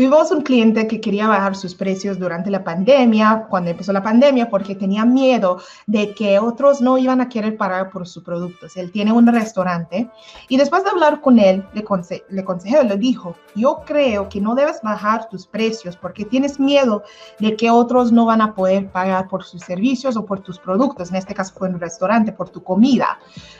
[0.00, 4.48] Tuvimos un cliente que quería bajar sus precios durante la pandemia, cuando empezó la pandemia,
[4.48, 8.78] porque tenía miedo de que otros no iban a querer pagar por sus productos.
[8.78, 10.08] Él tiene un restaurante
[10.48, 14.40] y después de hablar con él, le, conse le aconsejé, le dijo, yo creo que
[14.40, 17.02] no debes bajar tus precios porque tienes miedo
[17.38, 21.10] de que otros no van a poder pagar por sus servicios o por tus productos.
[21.10, 23.18] En este caso fue un restaurante, por tu comida.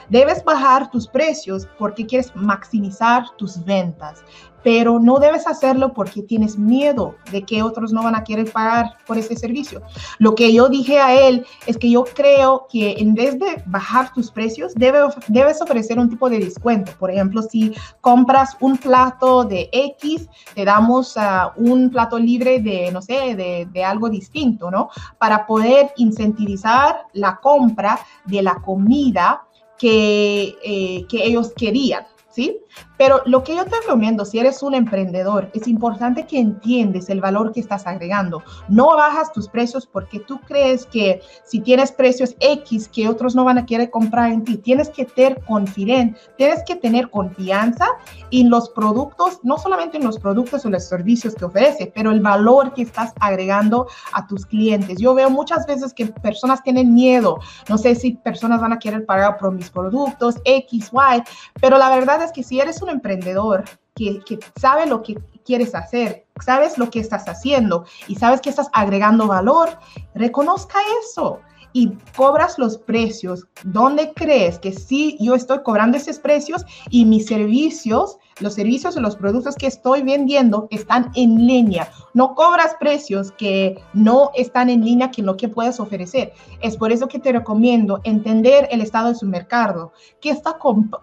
[0.09, 4.25] Debes bajar tus precios porque quieres maximizar tus ventas
[4.63, 8.97] pero no debes hacerlo porque tienes miedo de que otros no van a querer pagar
[9.07, 9.83] por ese servicio.
[10.19, 14.13] Lo que yo dije a él es que yo creo que en vez de bajar
[14.13, 16.93] tus precios, debes ofrecer un tipo de descuento.
[16.99, 22.91] Por ejemplo, si compras un plato de X, te damos uh, un plato libre de,
[22.93, 24.91] no sé, de, algo distinto, ¿no?
[25.19, 29.43] Para poder incentivizar la compra de la comida
[29.79, 32.05] que, eh, que ellos querían.
[32.31, 32.60] ¿sí?
[32.97, 37.21] Pero lo que yo te recomiendo, si eres un emprendedor, es importante que entiendes el
[37.21, 38.43] valor que estás agregando.
[38.69, 43.45] No bajas tus precios porque tú crees que si tienes precios X que otros no
[43.45, 47.87] van a querer comprar en ti, tienes que tener confidencia, tienes que tener confianza
[48.31, 52.21] en los productos, no solamente en los productos o los servicios que ofrece, pero el
[52.21, 54.99] valor que estás agregando a tus clientes.
[54.99, 59.05] Yo veo muchas veces que personas tienen miedo, no sé si personas van a querer
[59.07, 61.23] pagar por mis productos X, Y,
[61.61, 65.75] pero la verdad es que si eres un emprendedor que, que sabe lo que quieres
[65.75, 69.71] hacer, sabes lo que estás haciendo y sabes que estás agregando valor,
[70.15, 71.41] reconozca eso
[71.73, 77.27] y cobras los precios donde crees que sí, yo estoy cobrando esos precios y mis
[77.27, 81.91] servicios los servicios o los productos que estoy vendiendo están en línea.
[82.15, 86.33] No cobras precios que no están en línea con lo que puedes ofrecer.
[86.61, 89.93] Es por eso que te recomiendo entender el estado de su mercado.
[90.21, 90.57] ¿Qué está,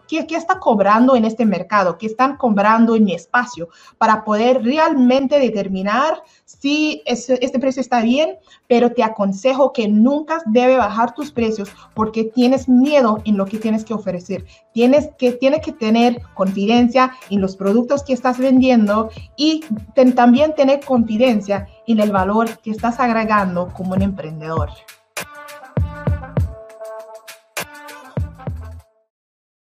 [0.07, 1.97] qué, qué está cobrando en este mercado?
[1.97, 3.69] ¿Qué están cobrando en mi espacio?
[3.97, 10.77] Para poder realmente determinar si este precio está bien, pero te aconsejo que nunca debe
[10.77, 14.45] bajar tus precios porque tienes miedo en lo que tienes que ofrecer.
[14.73, 19.63] Tienes que, tienes que tener confidencia en los productos que estás vendiendo y
[20.15, 24.69] también tener confidencia en el valor que estás agregando como un emprendedor.